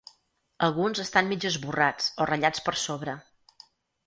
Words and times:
Alguns 0.67 1.01
estan 1.03 1.29
mig 1.33 1.45
esborrats 1.49 2.09
o 2.25 2.27
ratllats 2.31 2.65
per 2.71 2.75
sobre. 2.87 3.17